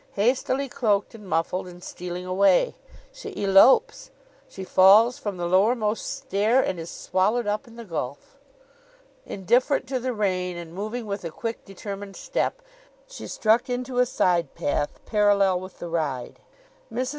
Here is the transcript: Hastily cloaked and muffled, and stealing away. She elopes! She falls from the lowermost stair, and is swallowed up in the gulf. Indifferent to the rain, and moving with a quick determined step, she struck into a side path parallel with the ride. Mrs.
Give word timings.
Hastily 0.13 0.67
cloaked 0.67 1.13
and 1.13 1.29
muffled, 1.29 1.67
and 1.67 1.83
stealing 1.83 2.25
away. 2.25 2.73
She 3.13 3.35
elopes! 3.43 4.09
She 4.49 4.63
falls 4.63 5.19
from 5.19 5.37
the 5.37 5.45
lowermost 5.45 6.01
stair, 6.11 6.59
and 6.59 6.79
is 6.79 6.89
swallowed 6.89 7.45
up 7.45 7.67
in 7.67 7.75
the 7.75 7.85
gulf. 7.85 8.39
Indifferent 9.27 9.85
to 9.89 9.99
the 9.99 10.11
rain, 10.13 10.57
and 10.57 10.73
moving 10.73 11.05
with 11.05 11.23
a 11.23 11.29
quick 11.29 11.63
determined 11.65 12.15
step, 12.15 12.63
she 13.05 13.27
struck 13.27 13.69
into 13.69 13.99
a 13.99 14.07
side 14.07 14.55
path 14.55 14.99
parallel 15.05 15.59
with 15.59 15.77
the 15.77 15.87
ride. 15.87 16.39
Mrs. 16.91 17.09